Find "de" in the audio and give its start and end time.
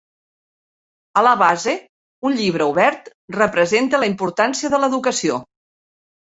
4.77-4.81